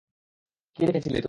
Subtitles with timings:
[0.79, 1.19] কী দেখেছিলে তুমি?